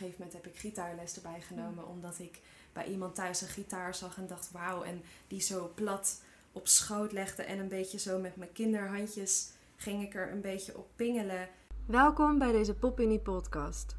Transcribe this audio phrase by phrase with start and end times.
[0.00, 1.88] gegeven moment heb ik gitaarles erbij genomen.
[1.88, 2.40] Omdat ik
[2.72, 4.82] bij iemand thuis een gitaar zag en dacht wauw.
[4.82, 10.02] En die zo plat op schoot legde en een beetje zo met mijn kinderhandjes ging
[10.02, 11.48] ik er een beetje op pingelen.
[11.86, 13.96] Welkom bij deze Pop Unie podcast.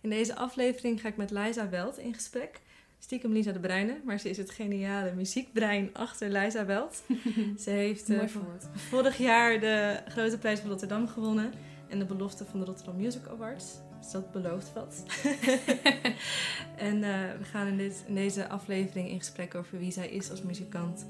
[0.00, 2.60] In deze aflevering ga ik met Liza Welt in gesprek.
[2.98, 7.02] Stiekem Lisa de Bruyne, maar ze is het geniale muziekbrein achter Liza Welt.
[7.64, 8.22] ze heeft uh,
[8.74, 11.52] vorig jaar de Grote Prijs van Rotterdam gewonnen
[11.88, 13.87] en de belofte van de Rotterdam Music Awards.
[14.00, 15.02] Dus dat belooft wat.
[16.88, 20.42] en uh, we gaan in, dit, deze aflevering in gesprek over wie zij is als
[20.42, 21.06] muzikant.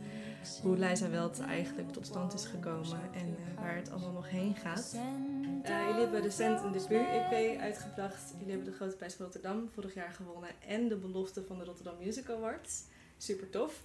[0.63, 4.57] Hoe Liza Welt eigenlijk tot stand is gekomen en uh, waar het allemaal nog heen
[4.57, 4.95] gaat.
[4.95, 8.31] Uh, jullie hebben recent een debuut-EP uitgebracht.
[8.39, 10.51] Jullie hebben de Grote Prijs van Rotterdam vorig jaar gewonnen.
[10.69, 12.83] En de belofte van de Rotterdam Music Awards.
[13.17, 13.83] Super tof.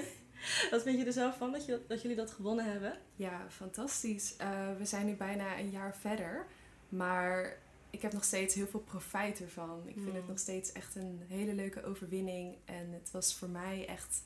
[0.70, 2.98] Wat vind je er zelf van dat, je, dat jullie dat gewonnen hebben?
[3.14, 4.36] Ja, fantastisch.
[4.78, 6.46] We zijn nu bijna een jaar verder.
[6.88, 7.56] Maar
[7.90, 9.82] ik heb nog steeds heel veel profijt ervan.
[9.86, 10.26] Ik vind het Hmm.
[10.28, 12.56] nog steeds echt een hele leuke overwinning.
[12.64, 14.22] En het was voor mij echt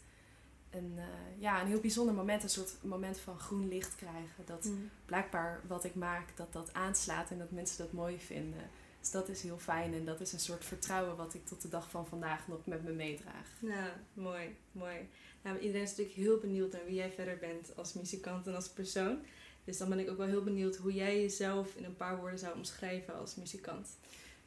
[0.71, 1.05] een, uh,
[1.39, 2.43] ja, een heel bijzonder moment.
[2.43, 4.45] Een soort moment van groen licht krijgen.
[4.47, 4.91] Dat Hmm.
[5.05, 8.71] blijkbaar wat ik maak, dat dat aanslaat en dat mensen dat mooi vinden.
[9.01, 11.69] Dus dat is heel fijn en dat is een soort vertrouwen wat ik tot de
[11.69, 13.49] dag van vandaag nog met me meedraag.
[13.59, 14.97] Ja, mooi, mooi.
[15.43, 18.69] Nou, iedereen is natuurlijk heel benieuwd naar wie jij verder bent als muzikant en als
[18.69, 19.19] persoon.
[19.65, 22.39] Dus dan ben ik ook wel heel benieuwd hoe jij jezelf in een paar woorden
[22.39, 23.89] zou omschrijven als muzikant.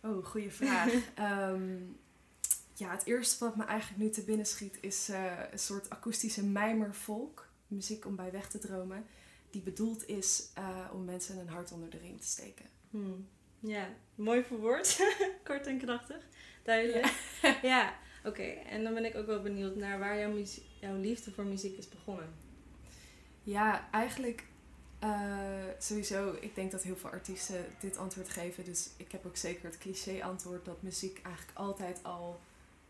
[0.01, 0.93] Oh, goede vraag.
[1.19, 1.97] um,
[2.73, 6.43] ja, het eerste wat me eigenlijk nu te binnen schiet is uh, een soort akoestische
[6.43, 7.47] mijmervolk.
[7.67, 9.05] Muziek om bij weg te dromen.
[9.49, 12.65] Die bedoeld is uh, om mensen een hart onder de riem te steken.
[12.89, 13.27] Hmm.
[13.59, 14.99] Ja, mooi verwoord.
[15.43, 16.27] Kort en krachtig.
[16.63, 17.13] Duidelijk.
[17.41, 17.93] Ja, ja.
[18.19, 18.27] oké.
[18.27, 18.63] Okay.
[18.69, 20.43] En dan ben ik ook wel benieuwd naar waar jouw,
[20.79, 22.33] jouw liefde voor muziek is begonnen.
[23.43, 24.43] Ja, eigenlijk
[25.05, 26.37] uh, sowieso.
[26.39, 28.63] Ik denk dat heel veel artiesten dit antwoord geven.
[28.63, 32.39] Dus ik heb ook zeker het cliché antwoord dat muziek eigenlijk altijd al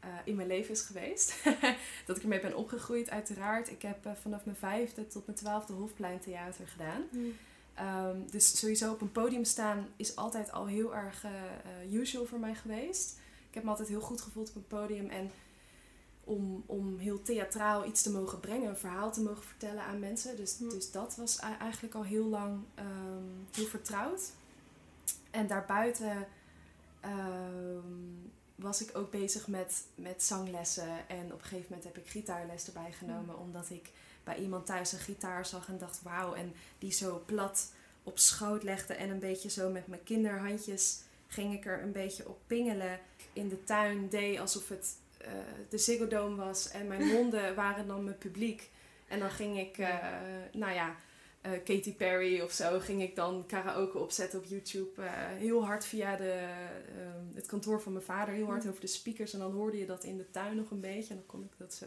[0.03, 1.43] uh, in mijn leven is geweest.
[2.05, 3.71] dat ik ermee ben opgegroeid, uiteraard.
[3.71, 7.03] Ik heb uh, vanaf mijn vijfde tot mijn twaalfde Hofpleintheater gedaan.
[7.11, 7.33] Hmm.
[7.79, 11.25] Um, dus sowieso op een podium staan is altijd al heel erg
[11.91, 13.19] usual voor mij geweest.
[13.49, 15.09] Ik heb me altijd heel goed gevoeld op een podium.
[15.09, 15.31] En
[16.25, 20.35] om, om heel theatraal iets te mogen brengen, een verhaal te mogen vertellen aan mensen.
[20.35, 20.69] Dus, Hmm.
[20.69, 24.31] dus dat was eigenlijk al heel lang um, heel vertrouwd.
[25.31, 26.27] En daarbuiten
[27.05, 31.09] um, was ik ook bezig met, met zanglessen.
[31.09, 33.39] En op een gegeven moment heb ik gitaarles erbij genomen.
[33.39, 33.91] Omdat ik
[34.23, 36.33] bij iemand thuis een gitaar zag en dacht wauw.
[36.33, 37.71] En die zo plat
[38.03, 42.29] op schoot legde en een beetje zo met mijn kinderhandjes ging ik er een beetje
[42.29, 42.99] op pingelen.
[43.33, 44.95] In de tuin deed alsof het
[45.69, 48.69] de Ziggo Dome was en mijn honden waren dan mijn publiek.
[49.07, 49.87] En dan ging ik, uh,
[50.53, 50.95] nou ja,
[51.45, 55.01] uh, Katy Perry of zo, ging ik dan karaoke opzetten op YouTube.
[55.01, 56.47] Uh, heel hard via de,
[57.33, 59.33] het kantoor van mijn vader, heel hard over de speakers.
[59.33, 61.57] En dan hoorde je dat in de tuin nog een beetje en dan kon ik
[61.57, 61.85] dat zo,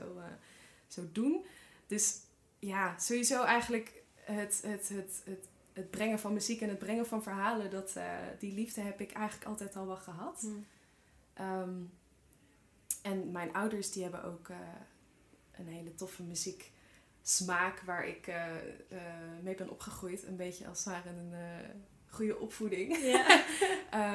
[0.89, 1.45] zo doen.
[1.87, 2.21] Dus
[2.59, 7.23] ja, sowieso eigenlijk het, het, het, het, het brengen van muziek en het brengen van
[7.23, 7.97] verhalen, dat,
[8.39, 10.47] die liefde heb ik eigenlijk altijd al wel gehad.
[11.41, 11.91] Um,
[13.09, 14.57] en mijn ouders die hebben ook uh,
[15.53, 16.71] een hele toffe muziek
[17.23, 18.35] smaak waar ik uh,
[18.93, 18.99] uh,
[19.43, 20.27] mee ben opgegroeid.
[20.27, 21.33] Een beetje als het ware een
[22.09, 22.97] goede opvoeding.
[22.97, 23.45] Ja.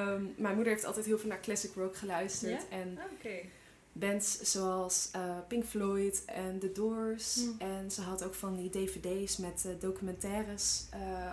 [0.10, 2.66] um, mijn moeder heeft altijd heel veel naar classic rock geluisterd.
[2.70, 2.78] Ja?
[2.78, 3.50] En okay.
[3.92, 5.12] bands zoals
[5.48, 7.36] Pink Floyd en The Doors.
[7.36, 7.56] Hmm.
[7.60, 10.86] En ze had ook van die dvd's met documentaires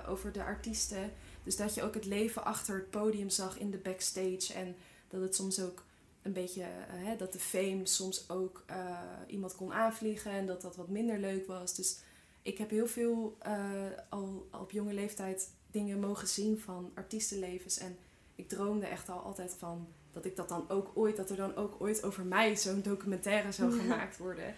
[0.09, 1.13] over de artiesten.
[1.43, 4.53] Dus dat je ook het leven achter het podium zag in de backstage.
[4.55, 4.77] En
[5.09, 5.83] dat het soms ook
[6.23, 10.63] een beetje, uh, hè, dat de fame soms ook uh, iemand kon aanvliegen en dat
[10.63, 11.75] dat wat minder leuk was.
[11.75, 11.99] Dus
[12.43, 17.79] ik heb heel veel uh, al, al op jonge leeftijd dingen mogen zien van artiestenlevens.
[17.79, 17.99] En
[18.35, 21.57] ik droomde echt al altijd van dat ik dat dan ook ooit, dat er dan
[21.57, 24.55] ook ooit over mij zo'n documentaire zou gemaakt worden.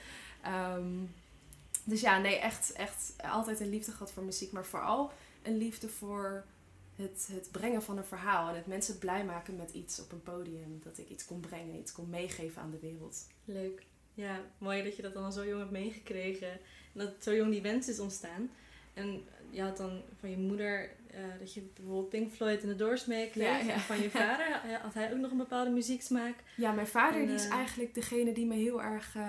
[0.77, 1.15] Um,
[1.84, 5.12] dus ja, nee, echt, echt altijd een liefde gehad voor muziek, maar vooral
[5.43, 6.44] een liefde voor
[6.97, 10.22] het, het brengen van een verhaal en het mensen blij maken met iets op een
[10.22, 10.80] podium.
[10.82, 13.26] Dat ik iets kon brengen, iets kon meegeven aan de wereld.
[13.44, 13.82] Leuk.
[14.14, 16.50] Ja, mooi dat je dat dan al zo jong hebt meegekregen.
[16.50, 16.58] En
[16.93, 18.50] dat zo jong die wens is ontstaan.
[18.94, 22.76] En je had dan van je moeder uh, dat je bijvoorbeeld Pink Floyd en de
[22.76, 23.61] Doors meekreeg.
[23.61, 23.72] Ja, ja.
[23.72, 24.46] En van je vader
[24.82, 26.34] had hij ook nog een bepaalde muzieksmaak.
[26.56, 29.22] Ja, mijn vader En, die is eh, eigenlijk degene die me heel erg uh,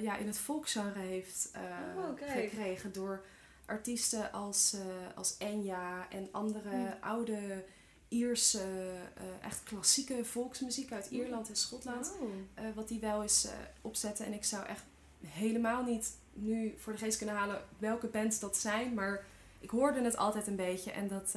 [0.00, 1.62] ja, in het volksgenre heeft uh,
[1.96, 2.92] Oh, gekregen.
[2.92, 3.24] Door
[3.70, 4.80] artiesten als, uh,
[5.14, 7.64] als Enya en andere oude
[8.08, 12.12] Ierse, uh, echt klassieke volksmuziek uit Ierland en Schotland.
[12.58, 13.48] Uh, wat die wel eens
[13.80, 14.26] opzetten.
[14.26, 14.84] En ik zou echt
[15.26, 18.94] helemaal niet nu voor de geest kunnen halen welke bands dat zijn.
[18.94, 19.24] Maar
[19.60, 20.90] ik hoorde het altijd een beetje.
[20.90, 21.32] En dat,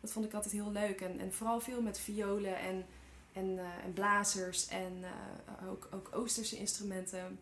[0.00, 1.00] dat vond ik altijd heel leuk.
[1.00, 2.84] En, en vooral veel met violen en
[3.32, 5.04] en, en blazers en
[5.68, 7.38] ook, ook Oosterse instrumenten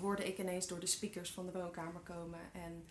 [0.00, 2.40] hoorde ik ineens door de speakers van de woonkamer komen.
[2.52, 2.84] En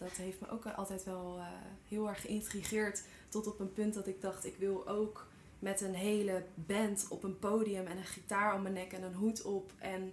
[0.00, 1.40] dat heeft me ook altijd wel
[1.88, 3.02] heel erg geïntrigeerd.
[3.28, 7.22] Tot op een punt dat ik dacht, ik wil ook met een hele band op
[7.22, 9.72] een podium en een gitaar om mijn nek en een hoed op.
[9.78, 10.12] En,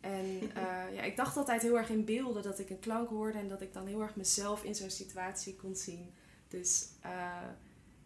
[0.00, 3.38] en uh, ja, ik dacht altijd heel erg in beelden dat ik een klank hoorde
[3.38, 6.10] en dat ik dan heel erg mezelf in zo'n situatie kon zien.
[6.48, 7.48] Dus uh,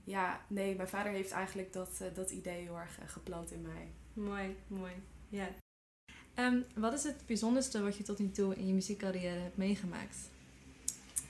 [0.04, 3.90] ja, nee, mijn vader heeft eigenlijk dat, dat idee heel erg geplant in mij.
[4.12, 4.92] Mooi, mooi.
[5.28, 5.48] Ja.
[6.34, 10.16] Um, wat is het bijzonderste wat je tot nu toe in je muziekcarrière hebt meegemaakt?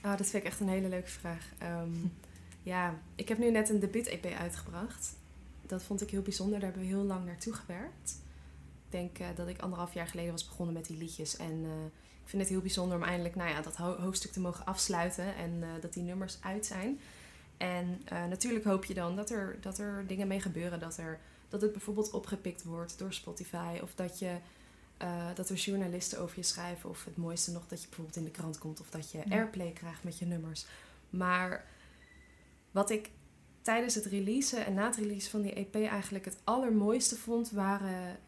[0.07, 1.51] Ah, dat vind ik echt een hele leuke vraag.
[1.63, 2.13] Um,
[2.73, 5.15] ja, ik heb nu net een debuut-EP uitgebracht
[5.67, 6.59] dat vond ik heel bijzonder.
[6.59, 8.21] Daar hebben we heel lang naartoe gewerkt.
[8.85, 11.37] Ik denk uh, dat ik anderhalf jaar geleden was begonnen met die liedjes.
[11.37, 11.85] En uh,
[12.23, 15.35] ik vind het heel bijzonder om eindelijk nou ja, dat ho hoofdstuk te mogen afsluiten.
[15.35, 16.99] En uh, dat die nummers uit zijn.
[17.57, 20.79] En natuurlijk hoop je dan dat er, dat er dingen mee gebeuren.
[20.79, 21.19] Dat, er,
[21.49, 23.79] dat het bijvoorbeeld opgepikt wordt door Spotify.
[23.81, 24.37] Of dat, je,
[25.35, 26.89] dat er journalisten over je schrijven.
[26.89, 28.79] Of het mooiste nog dat je bijvoorbeeld in de krant komt.
[28.79, 30.65] Of dat je airplay krijgt met je nummers.
[31.09, 31.65] Maar
[32.71, 33.09] wat ik
[33.61, 38.19] tijdens het releasen en na het release van die EP eigenlijk het allermooiste vond, waren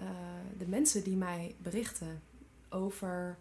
[0.00, 0.04] uh,
[0.58, 2.22] de mensen die mij berichten
[2.68, 3.38] over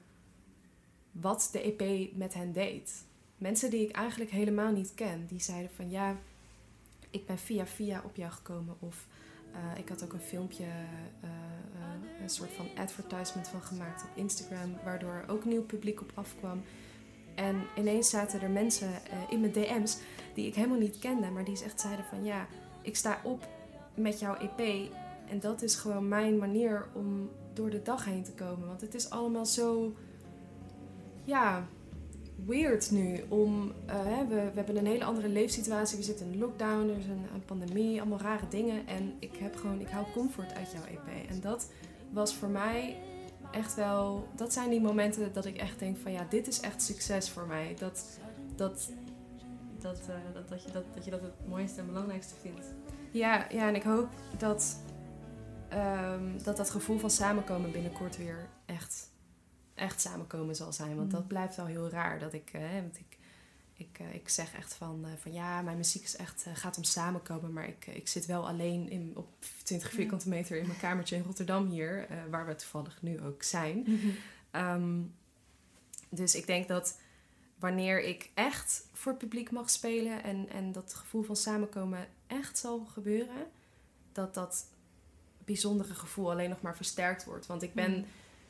[1.11, 3.03] wat de EP met hen deed.
[3.37, 6.15] Mensen die ik eigenlijk helemaal niet ken, die zeiden van ja,
[7.09, 8.75] ik ben via via op jou gekomen.
[8.79, 9.07] Of
[9.53, 10.63] uh, ik had ook een filmpje,
[11.23, 11.29] uh,
[12.21, 16.61] een soort van advertisement van gemaakt op Instagram, waardoor ook nieuw publiek op afkwam.
[17.35, 18.89] En ineens zaten er mensen
[19.29, 19.97] in mijn DM's
[20.33, 22.47] die ik helemaal niet kende, maar die echt zeiden van ja,
[22.81, 23.47] ik sta op
[23.93, 24.91] met jouw EP.
[25.29, 28.67] En dat is gewoon mijn manier om door de dag heen te komen.
[28.67, 29.93] Want het is allemaal zo,
[31.23, 31.67] ja,
[32.45, 33.23] weird nu.
[33.27, 35.97] Om, uh, we, we hebben een hele andere leefsituatie.
[35.97, 38.87] We zitten in lockdown, er is een, pandemie, allemaal rare dingen.
[38.87, 41.29] En ik heb gewoon, ik haal comfort uit jouw EP.
[41.29, 41.71] En dat
[42.11, 42.97] was voor mij
[43.51, 46.81] echt wel, dat zijn die momenten dat ik echt denk van ja, dit is echt
[46.81, 47.75] succes voor mij.
[47.79, 48.19] Dat,
[48.55, 48.89] dat,
[49.79, 52.65] dat, uh, dat, dat, je dat, dat je dat het mooiste en belangrijkste vindt.
[53.11, 54.07] Ja, ja en ik hoop
[54.37, 54.79] dat,
[55.73, 59.09] um, dat dat gevoel van samenkomen binnenkort weer echt,
[59.79, 60.95] echt samenkomen zal zijn.
[60.95, 61.13] Want mm.
[61.13, 62.19] dat blijft wel heel raar.
[62.19, 63.17] Dat ik, uh, want ik,
[63.73, 67.53] ik, uh, ik zeg echt van, van ja, mijn muziek is echt, gaat om samenkomen.
[67.53, 69.27] Maar ik, ik zit wel alleen in, op
[69.63, 72.07] 20 vierkante meter in mijn kamertje in Rotterdam hier.
[72.29, 73.83] waar we toevallig nu ook zijn.
[73.85, 74.15] Mm -hmm.
[74.61, 75.13] um,
[76.09, 76.99] dus ik denk dat
[77.59, 82.57] wanneer ik echt voor het publiek mag spelen en, en dat gevoel van samenkomen echt
[82.57, 83.47] zal gebeuren,
[84.11, 84.65] dat dat
[85.45, 87.45] bijzondere gevoel alleen nog maar versterkt wordt.
[87.45, 88.05] Want ik ben mm.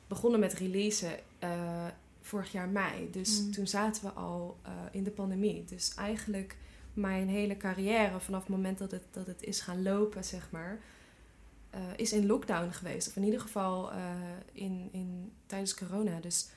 [0.09, 1.87] Begonnen met releasen uh,
[2.21, 3.09] vorig jaar mei.
[3.11, 3.51] Dus mm.
[3.51, 5.63] toen zaten we al uh, in de pandemie.
[5.63, 6.57] Dus eigenlijk
[6.93, 10.79] mijn hele carrière, vanaf het moment dat het, dat het is gaan lopen, zeg maar,
[11.75, 13.07] uh, is in lockdown geweest.
[13.07, 13.91] Of in ieder geval
[14.53, 16.19] in, in, tijdens corona.
[16.19, 16.49] Dus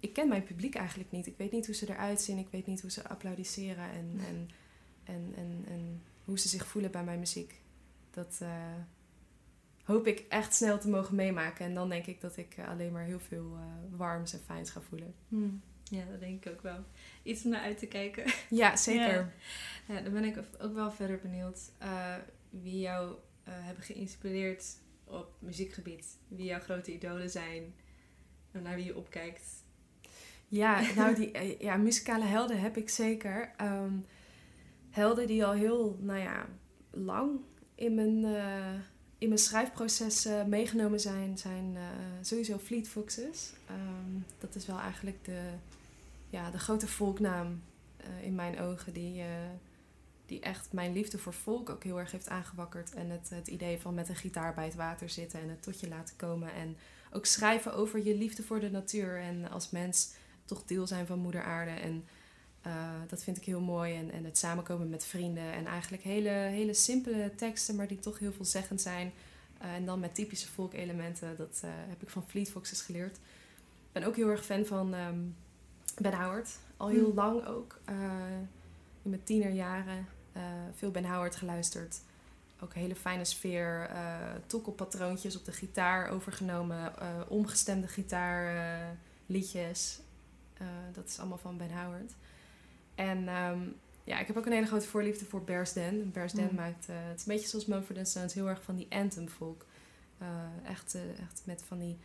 [0.00, 1.26] ik ken mijn publiek eigenlijk niet.
[1.26, 2.38] Ik weet niet hoe ze eruit zien.
[2.38, 4.50] Ik weet niet hoe ze applaudisseren en, en,
[5.04, 7.60] en, en, en hoe ze zich voelen bij mijn muziek.
[8.10, 8.40] Dat
[9.84, 11.66] hoop ik echt snel te mogen meemaken.
[11.66, 14.80] En dan denk ik dat ik alleen maar heel veel uh, warms en fijns ga
[14.80, 15.14] voelen.
[15.28, 15.62] Hmm.
[15.84, 16.84] Ja, dat denk ik ook wel.
[17.22, 18.24] Iets om naar uit te kijken.
[18.48, 19.32] Ja, zeker.
[19.86, 22.14] Ja, ja dan ben ik ook wel verder benieuwd uh,
[22.50, 23.14] wie jou
[23.44, 24.64] hebben geïnspireerd
[25.04, 26.18] op muziekgebied.
[26.28, 27.74] Wie jouw grote idolen zijn.
[28.52, 29.64] En naar wie je opkijkt.
[30.48, 33.54] Ja, nou die eh, ja, muzikale helden heb ik zeker.
[33.60, 34.04] Um,
[34.90, 36.46] helden die al heel, nou ja,
[36.90, 37.40] lang
[37.74, 38.24] in mijn,
[39.18, 41.82] in mijn schrijfproces meegenomen zijn, zijn uh,
[42.20, 43.52] sowieso Fleet Foxes.
[43.70, 45.40] Um, dat is wel eigenlijk de,
[46.30, 47.62] ja, de grote volknaam
[48.20, 49.22] in mijn ogen die,
[50.26, 52.94] die echt mijn liefde voor volk ook heel erg heeft aangewakkerd.
[52.94, 55.80] En het, het idee van met een gitaar bij het water zitten en het tot
[55.80, 56.52] je laten komen.
[56.52, 56.76] En
[57.12, 60.12] ook schrijven over je liefde voor de natuur en als mens
[60.44, 61.70] toch deel zijn van Moeder Aarde.
[61.70, 62.04] En
[62.66, 62.72] uh,
[63.08, 63.94] dat vind ik heel mooi.
[63.94, 65.52] En, en het samenkomen met vrienden.
[65.52, 69.12] En eigenlijk hele, hele simpele teksten, maar die toch heel veelzeggend zijn.
[69.62, 71.36] Uh, en dan met typische volkelementen.
[71.36, 73.16] Dat uh, heb ik van Fleet Foxes geleerd.
[73.16, 75.36] Ik ben ook heel erg fan van um,
[75.98, 76.58] Ben Howard.
[76.76, 77.14] Al heel hmm.
[77.14, 77.78] lang ook.
[79.02, 80.06] in mijn tienerjaren
[80.74, 82.00] veel Ben Howard geluisterd.
[82.60, 83.90] Ook een hele fijne sfeer.
[84.46, 86.92] tokkelpatroontjes op de gitaar overgenomen.
[87.28, 90.00] omgestemde gitaarliedjes.
[90.92, 92.12] Dat is allemaal van Ben Howard.
[92.94, 93.74] En um,
[94.04, 96.10] ja, ik heb ook een hele grote voorliefde voor Bears Den.
[96.12, 96.54] Bears Den mm.
[96.54, 99.66] maakt, uh, het is een beetje zoals Mumford Sons, heel erg van die anthem folk.
[100.22, 100.28] Uh,
[100.70, 101.96] echt, echt met van die,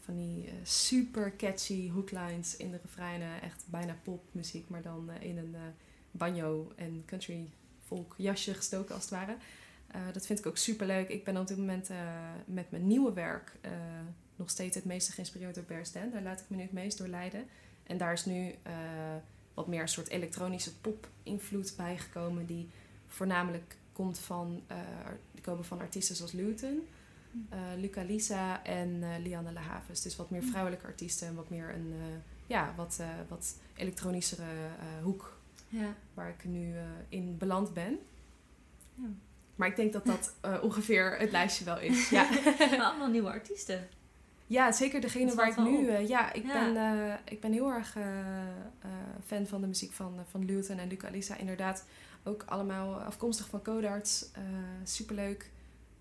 [0.00, 3.42] van die super catchy hooklines in de refreinen.
[3.42, 5.56] Echt bijna popmuziek, maar dan in een
[6.10, 7.50] banjo en country
[7.86, 9.36] folk jasje gestoken als het ware.
[10.12, 11.08] dat vind ik ook super leuk.
[11.08, 11.90] Ik ben op dit moment
[12.44, 13.52] met mijn nieuwe werk
[14.36, 16.12] nog steeds het meeste geïnspireerd door Bear Stand.
[16.12, 17.46] Daar laat ik me nu het meest door leiden.
[17.82, 18.54] En daar is nu
[19.60, 22.68] wat meer een soort elektronische pop-invloed bijgekomen, die
[23.06, 24.62] voornamelijk komt van,
[25.32, 26.86] die komen van artiesten zoals Luton.
[27.52, 30.02] Uh, Luca Lisa en uh, Lianne Lahaves.
[30.02, 30.48] Dus wat meer mm.
[30.48, 31.94] vrouwelijke artiesten en wat meer een
[32.46, 34.44] ja, wat, wat elektronischere
[35.02, 35.36] hoek.
[35.68, 35.94] Ja.
[36.14, 36.74] Waar ik nu
[37.08, 37.98] in beland ben.
[38.94, 39.08] Ja.
[39.54, 42.08] Maar ik denk dat dat ongeveer het lijstje wel is.
[42.08, 42.28] Ja.
[42.70, 43.88] maar allemaal nieuwe artiesten.
[44.50, 45.90] Ja, zeker degene waar ik nu...
[45.90, 47.96] ja, ik, Ben, ik ben heel erg
[49.26, 51.36] fan van de muziek van, van Luton en Luca Lisa.
[51.36, 51.84] Inderdaad,
[52.22, 54.26] ook allemaal afkomstig van Codarts.
[54.84, 55.50] superleuk.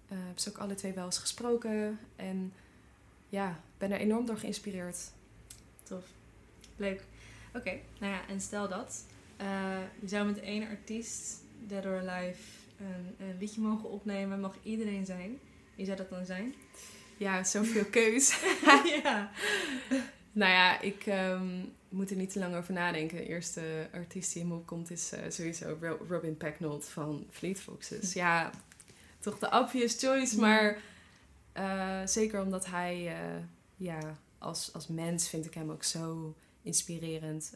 [0.07, 1.99] Heb ze ook alle twee wel eens gesproken.
[2.15, 2.53] En
[3.29, 5.11] ja, ben er enorm door geïnspireerd.
[5.83, 6.05] Tof.
[6.75, 7.03] Leuk.
[7.55, 9.05] Oké, nou ja, en stel dat.
[9.99, 12.41] Je zou met één artiest, Dead or Alive,
[12.79, 14.39] een, een liedje mogen opnemen.
[14.39, 15.39] Mag iedereen zijn.
[15.75, 16.53] Wie zou dat dan zijn?
[17.19, 18.39] Ja, zoveel keus.
[19.03, 19.31] ja.
[20.31, 23.17] nou ja, ik um, moet er niet te lang over nadenken.
[23.17, 28.13] De eerste artiest die in me opkomt is uh, sowieso Robin Pecknold van Fleet Foxes.
[28.13, 28.51] Ja,
[29.19, 30.39] toch de obvious choice.
[30.39, 30.81] Maar
[31.57, 33.43] uh, zeker omdat hij, uh,
[33.75, 37.53] ja, als, als mens vind ik hem ook zo inspirerend.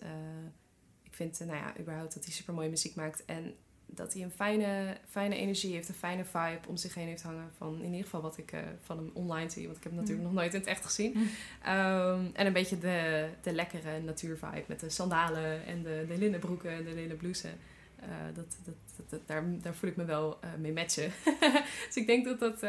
[1.04, 3.26] Ik vind, nou ja, überhaupt dat hij super mooie muziek maakt.
[3.26, 3.56] En
[3.96, 7.52] dat hij een fijne, fijne energie heeft, een fijne vibe om zich heen heeft hangen.
[7.58, 9.66] Van in ieder geval wat ik van hem online zie.
[9.66, 10.34] Want ik heb hem natuurlijk mm.
[10.34, 11.12] nog nooit in het echt gezien.
[11.16, 11.22] Mm.
[11.22, 16.72] Um, en een beetje de, de lekkere natuurvibe met de sandalen en de, de linnenbroeken
[16.72, 17.52] en de linnen blouses.
[18.00, 18.76] Uh, dat, dat,
[19.10, 21.12] dat, daar, daar voel ik me wel uh, mee matchen.
[21.88, 22.60] dus ik denk dat dat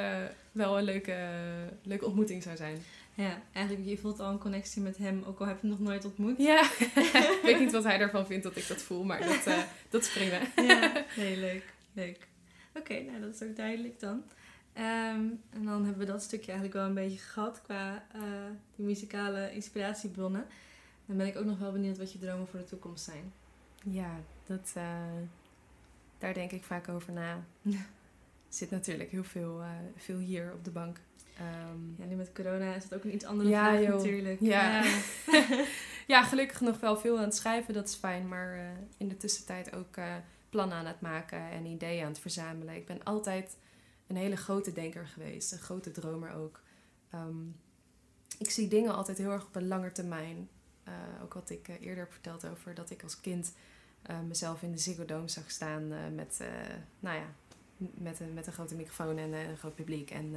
[0.52, 1.16] wel een leuke,
[1.82, 2.78] leuke ontmoeting zou zijn.
[3.14, 5.86] Ja, eigenlijk je voelt al een connectie met hem, ook al heb je hem nog
[5.88, 6.38] nooit ontmoet.
[6.38, 6.62] Ja,
[7.32, 10.12] ik weet niet wat hij ervan vindt dat ik dat voel, maar dat, dat is
[10.12, 10.40] prima.
[10.56, 11.74] ja, nee, leuk.
[11.92, 12.28] leuk.
[12.74, 14.22] Oké, nou dat is ook duidelijk dan.
[14.76, 18.06] Um, en dan hebben we dat stukje eigenlijk wel een beetje gehad qua
[18.76, 20.46] die muzikale inspiratiebronnen.
[21.06, 23.32] Dan ben ik ook nog wel benieuwd wat je dromen voor de toekomst zijn.
[23.84, 24.84] Ja, dat, uh,
[26.18, 27.44] daar denk ik vaak over na.
[27.62, 27.86] er
[28.48, 31.00] zit natuurlijk heel veel, uh, veel hier op de bank.
[31.40, 33.96] Um, ja, nu met corona is het ook een iets andere ja, vraag joh.
[33.96, 34.40] natuurlijk.
[34.40, 34.84] Ja.
[34.84, 35.00] Ja.
[36.06, 36.22] ja.
[36.22, 38.28] gelukkig nog wel veel aan het schrijven, dat is fijn.
[38.28, 38.62] Maar uh,
[38.96, 39.94] in de tussentijd ook
[40.50, 42.74] plannen aan het maken en ideeën aan het verzamelen.
[42.74, 43.56] Ik ben altijd
[44.06, 46.60] een hele grote denker geweest, een grote dromer ook.
[47.14, 47.56] Um,
[48.38, 50.48] ik zie dingen altijd heel erg op een lange termijn.
[51.22, 53.52] ook wat ik eerder heb verteld over dat ik als kind
[54.28, 56.40] mezelf in de Ziggo Dome zag staan met,
[57.00, 57.26] nou ja,
[57.76, 60.10] met, een, met een grote microfoon en een groot publiek.
[60.10, 60.34] En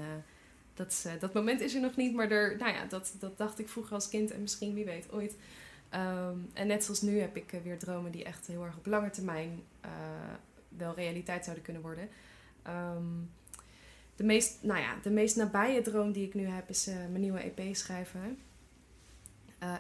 [0.78, 3.70] dat, dat moment is er nog niet, maar er, nou ja, dat, dat dacht ik
[3.70, 5.36] vroeger als kind en misschien wie weet ooit.
[5.94, 9.10] Um, en net zoals nu heb ik weer dromen die echt heel erg op lange
[9.10, 9.64] termijn
[10.78, 12.10] wel realiteit zouden kunnen worden.
[12.68, 13.30] Um,
[14.16, 17.40] de, meest, nou ja, de meest nabije droom die ik nu heb is mijn nieuwe
[17.40, 18.40] EP schrijven.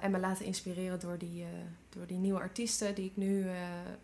[0.02, 1.46] En me laten inspireren door die,
[1.90, 3.46] door die nieuwe artiesten die ik nu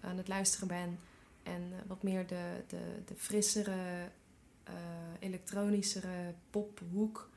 [0.01, 0.99] aan het luisteren ben.
[1.43, 4.09] En wat meer de, de, de frissere,
[5.19, 7.29] elektronischere pophoek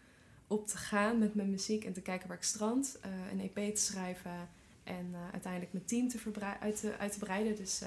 [0.47, 1.85] op te gaan met mijn muziek.
[1.85, 2.99] En te kijken waar ik strand.
[3.31, 4.49] een EP te schrijven.
[4.85, 6.19] En uiteindelijk mijn team te
[6.61, 7.57] uit, te, uit te breiden.
[7.57, 7.83] Dus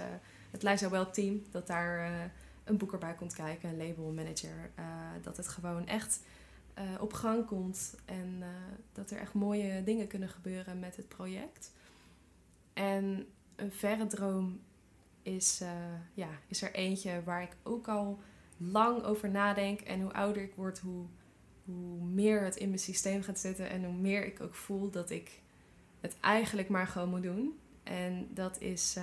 [0.51, 1.43] het Liza Well team.
[1.51, 2.31] Dat daar
[2.63, 3.69] een boeker bij komt kijken.
[3.69, 4.11] Een label,
[5.21, 6.19] dat het gewoon echt
[6.79, 8.47] uh, op gang komt en uh,
[8.91, 11.71] dat er echt mooie dingen kunnen gebeuren met het project.
[12.73, 14.59] En een verre droom
[15.21, 15.69] is, uh,
[16.13, 18.19] ja, is er eentje waar ik ook al
[18.59, 19.79] lang over nadenk.
[19.79, 21.05] En hoe ouder ik word, hoe,
[21.65, 23.69] hoe meer het in mijn systeem gaat zitten.
[23.69, 25.41] En hoe meer ik ook voel dat ik
[25.99, 27.59] het eigenlijk maar gewoon moet doen.
[27.83, 28.97] En dat is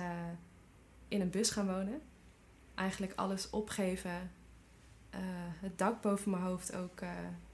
[1.07, 2.01] in een bus gaan wonen.
[2.75, 4.31] Eigenlijk alles opgeven.
[5.59, 6.99] het dak boven mijn hoofd ook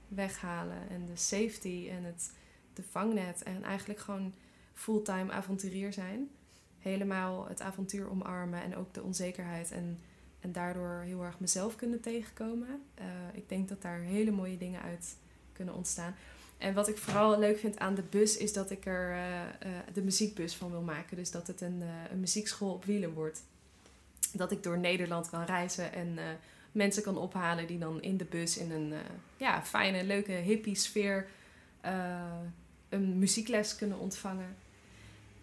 [0.08, 0.88] weghalen.
[0.88, 2.32] En de safety en het
[2.74, 3.42] de vangnet.
[3.42, 4.34] En eigenlijk gewoon
[4.72, 6.30] fulltime avonturier zijn.
[6.78, 9.70] Helemaal het avontuur omarmen en ook de onzekerheid.
[9.70, 9.98] En,
[10.44, 12.82] en daardoor heel erg mezelf kunnen tegenkomen.
[12.98, 15.16] Uh, ik denk dat daar hele mooie dingen uit
[15.52, 16.14] kunnen ontstaan.
[16.58, 19.78] En wat ik vooral leuk vind aan de bus is dat ik er uh, uh,
[19.92, 21.16] de muziekbus van wil maken.
[21.16, 23.42] Dus dat het een, een muziekschool op wielen wordt.
[24.32, 26.18] Dat ik door Nederland kan reizen en
[26.72, 28.92] mensen kan ophalen die dan in de bus in een
[29.36, 31.26] ja, fijne, leuke, hippie sfeer
[32.88, 34.56] een muziekles kunnen ontvangen.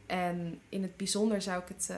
[0.05, 1.91] En in het bijzonder zou ik het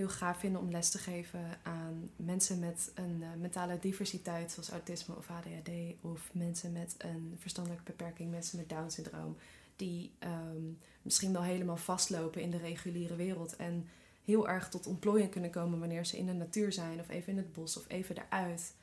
[0.00, 5.16] heel gaaf vinden om les te geven aan mensen met een mentale diversiteit, zoals autisme
[5.16, 9.36] of ADHD, of mensen met een verstandelijke beperking, mensen met Down syndroom,
[9.76, 13.88] die um, misschien wel helemaal vastlopen in de reguliere wereld en
[14.24, 17.38] heel erg tot ontplooiing kunnen komen wanneer ze in de natuur zijn of even in
[17.38, 18.74] het bos of even eruit.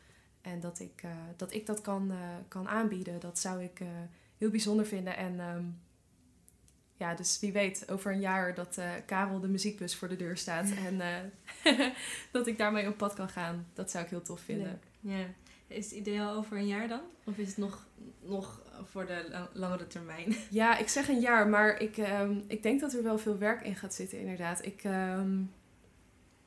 [0.41, 1.03] En dat ik,
[1.35, 2.11] dat, ik dat kan,
[2.47, 3.81] kan aanbieden, dat zou ik
[4.37, 5.17] heel bijzonder vinden.
[5.17, 5.63] En ehm,
[6.97, 10.69] ja, dus wie weet over een jaar dat Karel de muziekbus voor de deur staat.
[10.85, 11.01] en
[12.31, 13.67] dat ik daarmee op pad kan gaan.
[13.73, 14.79] Dat zou ik heel tof vinden.
[14.99, 15.25] Ja.
[15.67, 17.01] Is het ideaal over een jaar dan?
[17.23, 17.85] Of is het nog,
[18.21, 20.35] nog voor de langere termijn?
[20.49, 23.61] Ja, ik zeg een jaar, maar ik, ehm, ik denk dat er wel veel werk
[23.61, 24.65] in gaat zitten, inderdaad.
[24.65, 24.83] Ik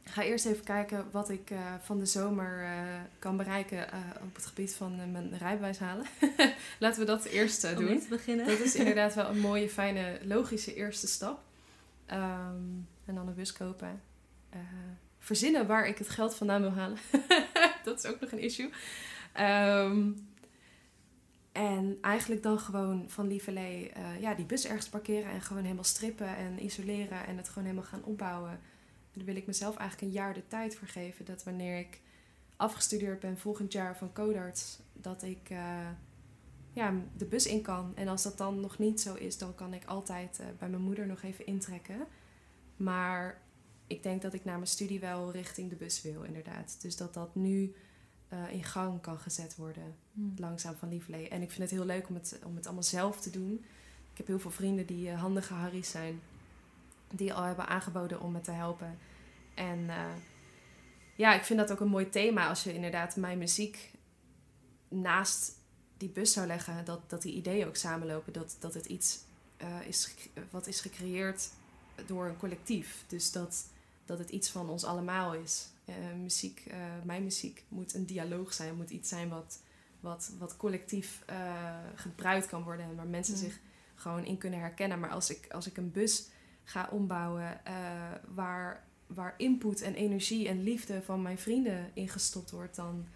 [0.05, 2.71] ehm, ga eerst even kijken wat ik uh, van de zomer uh,
[3.19, 6.07] kan bereiken uh, op het gebied van mijn rijbewijs halen.
[6.79, 7.89] Laten we dat eerst doen.
[7.89, 8.47] Om te beginnen.
[8.47, 11.43] Dat is inderdaad wel een mooie, fijne, logische eerste stap.
[12.13, 14.01] Um, en dan een bus kopen.
[15.19, 16.99] verzinnen waar ik het geld vandaan wil halen.
[17.85, 18.71] dat is ook nog een issue.
[19.41, 20.29] Um,
[21.53, 26.37] en eigenlijk dan gewoon van lieverlee ja, die bus ergens parkeren en gewoon helemaal strippen
[26.37, 28.61] en isoleren en het gewoon helemaal gaan opbouwen.
[29.13, 31.25] Daar wil ik mezelf eigenlijk een jaar de tijd voor geven.
[31.25, 32.01] Dat wanneer ik
[32.57, 35.89] afgestudeerd ben volgend jaar van Codarts, dat ik uh,
[36.73, 37.93] ja, de bus in kan.
[37.97, 40.83] En als dat dan nog niet zo is, dan kan ik altijd uh, bij mijn
[40.83, 42.07] moeder nog even intrekken.
[42.77, 43.41] Maar
[43.87, 46.77] ik denk dat ik na mijn studie wel richting de bus wil, inderdaad.
[46.81, 47.75] Dus dat dat nu
[48.33, 49.95] uh, in gang kan gezet worden.
[50.13, 50.35] Hmm.
[50.37, 51.29] Langzaam van lievelee.
[51.29, 53.65] En ik vind het heel leuk om het, om het allemaal zelf te doen.
[54.11, 56.21] Ik heb heel veel vrienden die handige Harry's zijn.
[57.13, 58.99] Die al hebben aangeboden om me te helpen.
[59.55, 60.05] En uh,
[61.17, 62.49] ja, ik vind dat ook een mooi thema.
[62.49, 63.91] Als je inderdaad mijn muziek
[64.89, 65.53] naast
[65.97, 66.85] die bus zou leggen.
[66.85, 68.33] Dat, dat die ideeën ook samenlopen.
[68.33, 69.19] Dat, dat het iets
[69.87, 70.15] is
[70.51, 71.51] wat is gecreëerd
[72.07, 73.05] door een collectief.
[73.07, 73.67] Dus dat,
[74.05, 75.69] dat het iets van ons allemaal is.
[75.85, 76.73] Eh, muziek,
[77.05, 79.61] mijn muziek moet een dialoog zijn, moet iets zijn wat,
[80.01, 81.23] wat, wat collectief
[81.95, 83.59] gebruikt kan worden en waar mensen zich
[83.95, 85.01] gewoon in kunnen herkennen.
[85.01, 86.29] Maar als ik, als ik een bus
[86.65, 87.61] ga ombouwen
[88.35, 93.07] waar, waar input en energie en liefde van mijn vrienden ingestopt wordt, dan,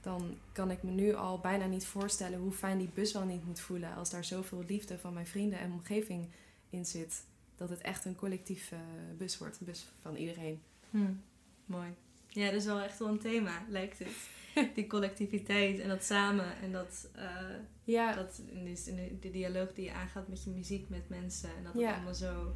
[0.00, 3.46] dan kan ik me nu al bijna niet voorstellen hoe fijn die bus wel niet
[3.46, 6.28] moet voelen als daar zoveel liefde van mijn vrienden en omgeving
[6.70, 7.24] in zit.
[7.56, 8.72] Dat het echt een collectief
[9.18, 10.60] bus wordt, een bus van iedereen.
[10.90, 11.22] Hmm.
[11.66, 11.94] Mooi.
[12.28, 14.28] Ja, dat is wel echt wel een thema, lijkt het.
[14.74, 18.14] Die collectiviteit en dat samen en dat, uh, ja.
[18.14, 21.72] dat in de, de, dialoog die je aangaat met je muziek, met mensen en dat
[21.72, 22.54] het allemaal zo,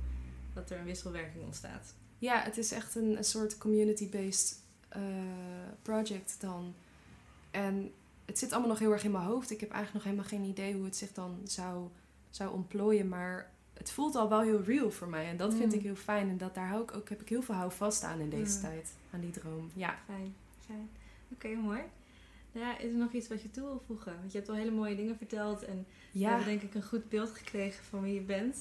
[0.55, 1.95] dat er een wisselwerking ontstaat.
[2.19, 4.59] Ja, het is echt een, een soort community-based
[4.97, 5.03] uh,
[5.83, 6.75] project dan.
[7.51, 7.93] En
[8.25, 9.51] het zit allemaal nog heel erg in mijn hoofd.
[9.51, 11.89] Ik heb eigenlijk nog helemaal geen idee hoe het zich dan zou,
[12.31, 15.29] zou ontplooien, maar het voelt al wel heel real voor mij.
[15.29, 15.79] En dat vind mm.
[15.79, 16.29] ik heel fijn.
[16.29, 18.63] En dat, daar hou ik ook, heb ik heel veel houvast aan in deze mm.
[18.63, 18.93] tijd.
[19.11, 19.71] Aan die droom.
[19.75, 19.99] Ja.
[20.07, 20.35] Fijn.
[20.67, 20.89] fijn.
[21.33, 21.81] Oké, mooi.
[22.53, 24.19] Nou ja, is er nog iets wat je toe wil voegen?
[24.19, 25.65] Want je hebt al hele mooie dingen verteld.
[25.65, 26.21] En ja.
[26.21, 28.57] we hebben denk ik een goed beeld gekregen van wie je bent.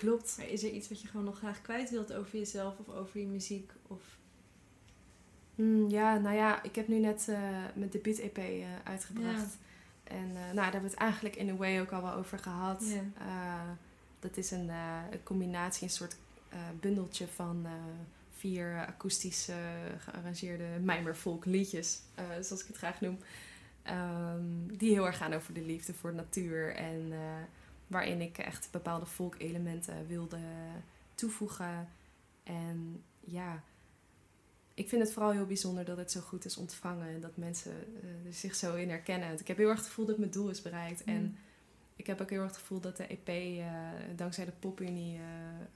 [0.00, 0.34] Klopt.
[0.38, 3.20] Maar is er iets wat je gewoon nog graag kwijt wilt over jezelf of over
[3.20, 3.72] je muziek?
[3.86, 4.02] Of...
[5.54, 7.38] Mm, ja, nou ja, ik heb nu net uh,
[7.74, 9.56] mijn debuut-EP uh, eh, uitgebracht.
[10.04, 12.38] En uh, nou, daar hebben we het eigenlijk in a way ook al wel over
[12.38, 12.84] gehad.
[12.86, 13.76] Ja.
[14.20, 14.68] Dat is een,
[15.10, 16.16] een combinatie, een soort
[16.80, 17.66] bundeltje van
[18.36, 19.54] vier akoestische
[19.98, 22.00] gearrangeerde mijmervolk liedjes,
[22.40, 23.18] zoals ik het graag noem.
[23.86, 27.12] Um, die heel erg gaan over de liefde voor de natuur en
[27.90, 30.38] waarin ik echt bepaalde volkelementen wilde
[31.14, 31.88] toevoegen.
[32.42, 33.62] En ja,
[34.74, 37.72] ik vind het vooral heel bijzonder dat het zo goed is ontvangen en dat mensen
[38.26, 39.38] er zich zo in herkennen.
[39.40, 41.04] Ik heb heel erg het gevoel dat mijn doel is bereikt.
[41.04, 41.36] En mm
[42.00, 43.66] ik heb ook heel erg het gevoel dat de EP uh,
[44.16, 45.22] dankzij de PopUnie uh,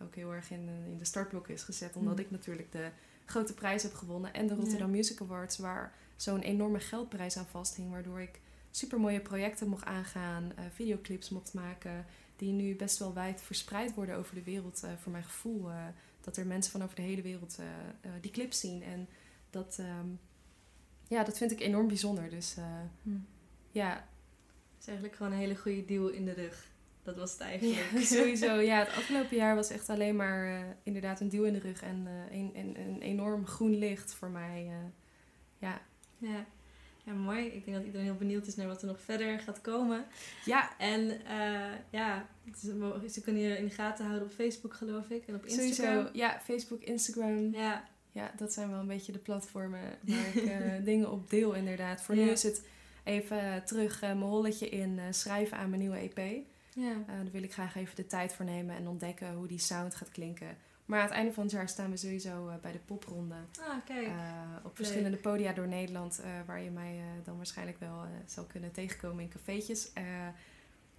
[0.03, 1.97] ook heel erg in, in de startblokken is gezet.
[1.97, 2.21] Omdat mm.
[2.21, 2.89] ik natuurlijk de
[3.25, 7.91] grote prijs heb gewonnen en de Rotterdam Music Awards, waar zo'n enorme geldprijs aan vasthing.
[7.91, 8.41] Waardoor ik
[8.77, 12.07] super mooie projecten mocht aangaan, uh, videoclips mocht maken,
[12.37, 14.85] die nu best wel wijd verspreid worden over de wereld.
[14.99, 15.69] voor mijn gevoel
[16.21, 17.59] dat er mensen van over de hele wereld
[18.21, 18.83] die clips zien.
[18.83, 19.09] En
[19.51, 20.21] dat, um,
[21.09, 22.31] ja, dat vind ik enorm bijzonder.
[22.31, 22.57] Dus
[23.03, 23.27] mm.
[23.71, 24.09] ja,
[24.81, 26.67] is eigenlijk gewoon een hele goede deal in de rug.
[27.03, 27.91] Dat was het eigenlijk.
[27.93, 28.55] Ja, sowieso.
[28.55, 31.83] Ja, het afgelopen jaar was echt alleen maar inderdaad een deal in de rug.
[31.83, 34.71] En een, een, een, enorm groen licht voor mij.
[35.59, 35.81] Ja.
[36.19, 36.47] ja.
[37.05, 37.47] Ja, mooi.
[37.47, 40.05] Ik denk dat iedereen heel benieuwd is naar wat er nog verder gaat komen.
[40.45, 40.79] Ja.
[40.79, 41.21] En
[41.91, 42.27] ja,
[43.11, 45.27] ze kunnen je in de gaten houden op Facebook, geloof ik.
[45.27, 45.75] En op Instagram.
[45.75, 46.41] Sowieso, ja.
[46.41, 47.53] Facebook, Instagram.
[47.53, 47.89] Ja.
[48.13, 52.03] Ja, dat zijn wel een beetje de platformen waar ik dingen op deel, inderdaad.
[52.03, 52.63] Voor nu is het
[53.05, 56.45] even terug uh, mijn holletje in schrijven aan mijn nieuwe EP.
[56.75, 56.93] Ja.
[57.07, 60.09] Daar wil ik graag even de tijd voor nemen en ontdekken hoe die sound gaat
[60.09, 60.57] klinken.
[60.85, 63.35] Maar aan het einde van het jaar staan we sowieso bij de popronde.
[63.61, 64.09] Ah, kijk.
[64.65, 69.29] op verschillende podia door Nederland, waar je mij dan waarschijnlijk wel zal kunnen tegenkomen in
[69.31, 69.91] cafeetjes.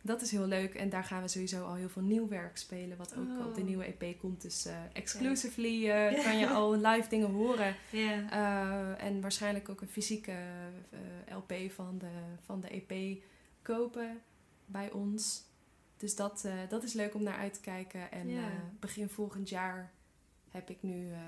[0.02, 0.74] dat is heel leuk.
[0.74, 2.98] En daar gaan we sowieso al heel veel nieuw werk spelen.
[2.98, 3.45] Wat ook Oh.
[3.45, 4.41] op de nieuwe EP komt.
[4.41, 7.76] Dus eh, exclusively eh, kan je al live dingen horen.
[7.91, 12.12] Eh, en waarschijnlijk ook een fysieke eh, LP van de,
[12.45, 13.21] van de EP
[13.62, 14.21] kopen
[14.65, 15.43] bij ons.
[15.97, 18.12] Dus dat, eh, dat is leuk om naar uit te kijken.
[18.12, 18.47] En Ja.
[18.49, 19.91] eh, begin volgend jaar
[20.49, 21.19] heb ik nu eh,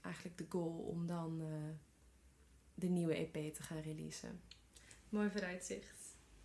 [0.00, 1.42] eigenlijk de goal om dan
[2.74, 4.40] de nieuwe EP te gaan releasen.
[5.08, 5.94] Mooi vooruitzicht.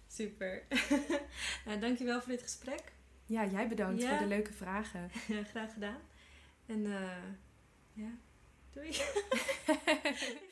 [0.07, 0.63] Super.
[1.65, 2.83] nou, dankjewel voor dit gesprek.
[3.25, 4.09] Ja, jij bedankt Ja.
[4.09, 5.09] voor de leuke vragen.
[5.51, 6.01] Graag gedaan.
[6.65, 6.81] En
[7.93, 8.11] ja,
[8.73, 8.91] doei.